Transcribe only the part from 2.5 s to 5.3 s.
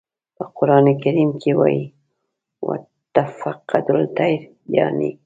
"و تفقد الطیر" یانې.